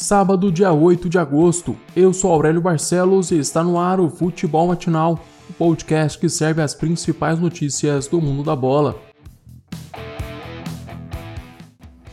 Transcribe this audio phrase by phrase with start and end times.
[0.00, 1.76] Sábado, dia 8 de agosto.
[1.94, 6.62] Eu sou Aurélio Barcelos e está no ar o Futebol Matinal, o podcast que serve
[6.62, 8.98] as principais notícias do mundo da bola.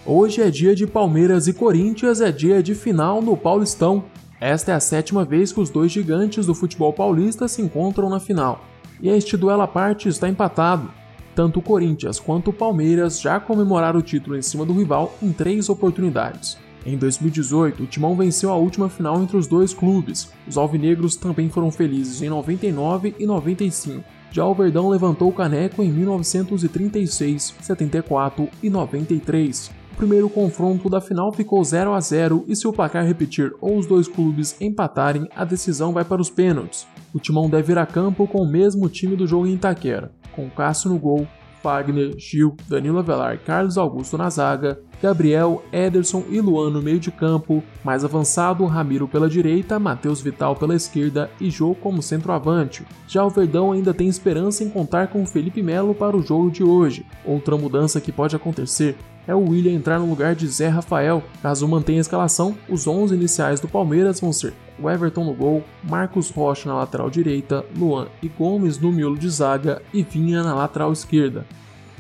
[0.06, 4.04] Hoje é dia de Palmeiras e Corinthians, é dia de final no Paulistão.
[4.42, 8.20] Esta é a sétima vez que os dois gigantes do futebol paulista se encontram na
[8.20, 8.66] final.
[9.02, 10.92] E este duelo à parte está empatado.
[11.34, 15.32] Tanto o Corinthians quanto o Palmeiras já comemoraram o título em cima do rival em
[15.32, 16.67] três oportunidades.
[16.88, 20.32] Em 2018, o Timão venceu a última final entre os dois clubes.
[20.48, 24.06] Os alvinegros também foram felizes em 99 e 95.
[24.32, 29.70] Já o Verdão levantou o caneco em 1936, 74 e 93.
[29.92, 33.78] O primeiro confronto da final ficou 0 a 0 e se o placar repetir ou
[33.78, 36.88] os dois clubes empatarem, a decisão vai para os pênaltis.
[37.14, 40.48] O Timão deve ir a campo com o mesmo time do jogo em Itaquera com
[40.52, 41.28] Cássio no gol,
[41.68, 47.12] Fagner, Gil, Danilo Avelar, Carlos Augusto na zaga, Gabriel, Ederson e Luan no meio de
[47.12, 52.86] campo, mais avançado Ramiro pela direita, Matheus Vital pela esquerda e Jô como centroavante.
[53.06, 56.64] Já o Verdão ainda tem esperança em contar com Felipe Melo para o jogo de
[56.64, 57.06] hoje.
[57.26, 58.96] Outra mudança que pode acontecer
[59.28, 61.22] é o William entrar no lugar de Zé Rafael.
[61.42, 65.64] Caso mantenha a escalação, os 11 iniciais do Palmeiras vão ser o Everton no gol,
[65.84, 70.54] Marcos Rocha na lateral direita, Luan e Gomes no miolo de zaga e Vinha na
[70.54, 71.46] lateral esquerda.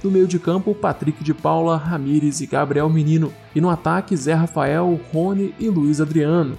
[0.03, 3.33] No meio de campo, Patrick de Paula, Ramires e Gabriel Menino.
[3.55, 6.57] E no ataque, Zé Rafael, Rony e Luiz Adriano.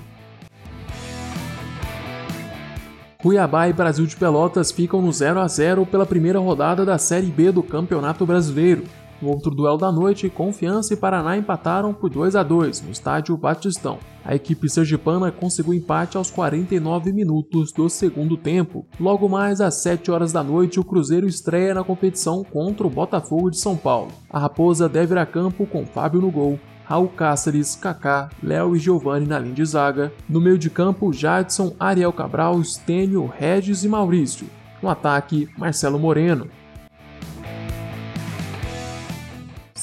[3.20, 7.26] Cuiabá e Brasil de Pelotas ficam no 0 a 0 pela primeira rodada da Série
[7.26, 8.84] B do Campeonato Brasileiro.
[9.20, 13.36] No outro duelo da noite, Confiança e Paraná empataram por 2 a 2 no estádio
[13.36, 13.98] Batistão.
[14.24, 18.86] A equipe sergipana conseguiu empate aos 49 minutos do segundo tempo.
[19.00, 23.50] Logo mais às 7 horas da noite, o Cruzeiro estreia na competição contra o Botafogo
[23.50, 24.12] de São Paulo.
[24.30, 28.78] A Raposa deve ir a campo com Fábio no gol, Raul Cáceres, Kaká, Léo e
[28.78, 30.12] Giovanni na linha de zaga.
[30.28, 34.46] No meio de campo, Jadson, Ariel Cabral, Stênio, Regis e Maurício.
[34.82, 36.46] No ataque, Marcelo Moreno.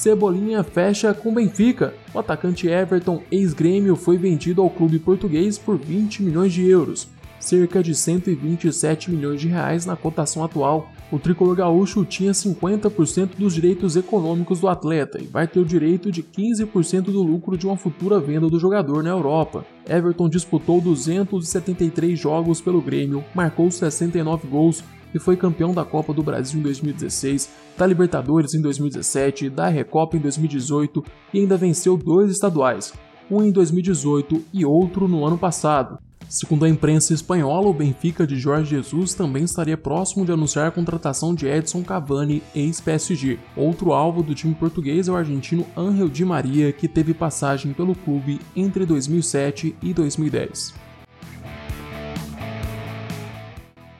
[0.05, 1.95] Cebolinha fecha com Benfica.
[2.13, 7.07] O atacante Everton, ex-grêmio, foi vendido ao clube português por 20 milhões de euros,
[7.39, 10.91] cerca de 127 milhões de reais na cotação atual.
[11.11, 16.11] O tricolor gaúcho tinha 50% dos direitos econômicos do atleta e vai ter o direito
[16.11, 19.65] de 15% do lucro de uma futura venda do jogador na Europa.
[19.89, 24.83] Everton disputou 273 jogos pelo Grêmio, marcou 69 gols
[25.15, 30.17] e foi campeão da Copa do Brasil em 2016, da Libertadores em 2017, da Recopa
[30.17, 31.03] em 2018
[31.33, 32.93] e ainda venceu dois estaduais,
[33.31, 35.97] um em 2018 e outro no ano passado.
[36.27, 40.71] Segundo a imprensa espanhola, o Benfica de Jorge Jesus também estaria próximo de anunciar a
[40.71, 43.37] contratação de Edson Cavani, ex-PSG.
[43.55, 47.95] Outro alvo do time português é o argentino Ángel Di Maria, que teve passagem pelo
[47.95, 50.84] clube entre 2007 e 2010.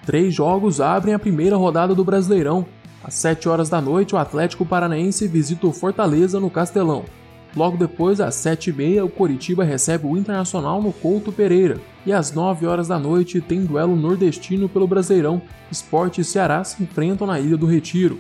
[0.06, 2.66] Três jogos abrem a primeira rodada do Brasileirão.
[3.04, 7.06] Às 7 horas da noite, o Atlético Paranaense visita o Fortaleza no Castelão.
[7.56, 11.80] Logo depois, às 7h30, o Coritiba recebe o Internacional no Couto Pereira.
[12.06, 15.42] E às 9 horas da noite tem duelo nordestino pelo Brasileirão.
[15.72, 18.20] Esporte e Ceará se enfrentam na Ilha do Retiro.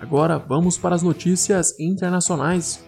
[0.00, 2.84] Agora vamos para as notícias internacionais.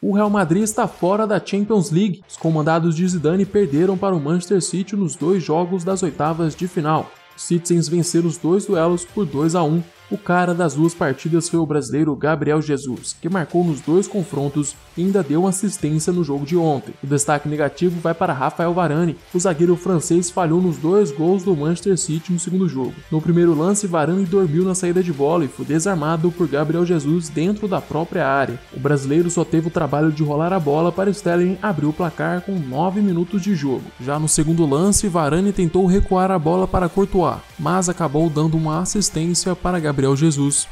[0.00, 2.22] O Real Madrid está fora da Champions League.
[2.28, 6.68] Os comandados de Zidane perderam para o Manchester City nos dois jogos das oitavas de
[6.68, 7.10] final.
[7.36, 11.48] Os Citizens venceram os dois duelos por 2 a 1 o cara das duas partidas
[11.48, 16.12] foi o brasileiro Gabriel Jesus, que marcou nos dois confrontos e ainda deu uma assistência
[16.12, 16.94] no jogo de ontem.
[17.02, 19.16] O destaque negativo vai para Rafael Varane.
[19.34, 22.94] O zagueiro francês falhou nos dois gols do Manchester City no segundo jogo.
[23.10, 27.28] No primeiro lance, Varane dormiu na saída de bola e foi desarmado por Gabriel Jesus
[27.28, 28.58] dentro da própria área.
[28.74, 32.40] O brasileiro só teve o trabalho de rolar a bola para Sterling abrir o placar
[32.40, 33.84] com 9 minutos de jogo.
[34.00, 38.80] Já no segundo lance, Varane tentou recuar a bola para Courtois, mas acabou dando uma
[38.80, 40.68] assistência para Gabriel Jesus.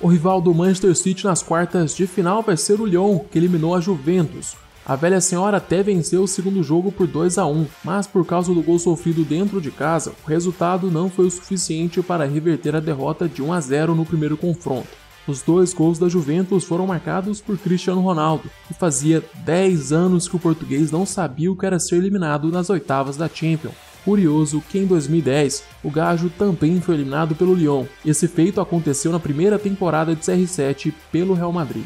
[0.00, 3.74] O rival do Manchester City nas quartas de final vai ser o Lyon, que eliminou
[3.74, 4.56] a Juventus.
[4.86, 8.52] A velha senhora até venceu o segundo jogo por 2 a 1, mas por causa
[8.54, 12.80] do gol sofrido dentro de casa, o resultado não foi o suficiente para reverter a
[12.80, 14.88] derrota de 1 a 0 no primeiro confronto.
[15.30, 20.34] Os dois gols da Juventus foram marcados por Cristiano Ronaldo, e fazia 10 anos que
[20.34, 23.74] o português não sabia o que era ser eliminado nas oitavas da Champions.
[24.04, 27.84] Curioso que em 2010 o Gajo também foi eliminado pelo Lyon.
[28.04, 31.84] Esse feito aconteceu na primeira temporada de CR7 pelo Real Madrid.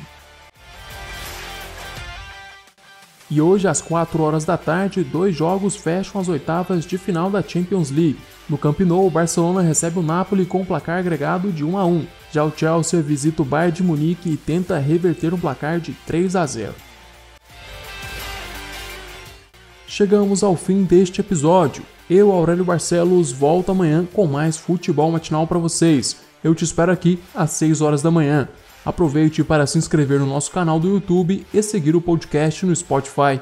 [3.31, 7.43] E hoje, às 4 horas da tarde, dois jogos fecham as oitavas de final da
[7.43, 8.21] Champions League.
[8.49, 11.85] No Camp Nou, o Barcelona recebe o Napoli com um placar agregado de 1 a
[11.85, 12.07] 1.
[12.35, 16.35] Já o Chelsea visita o Bayern de Munique e tenta reverter um placar de 3
[16.35, 16.75] a 0.
[19.87, 21.85] Chegamos ao fim deste episódio.
[22.11, 26.23] Eu, Aurélio Barcelos, volto amanhã com mais futebol matinal para vocês.
[26.43, 28.49] Eu te espero aqui às 6 horas da manhã.
[28.85, 33.41] Aproveite para se inscrever no nosso canal do YouTube e seguir o podcast no Spotify.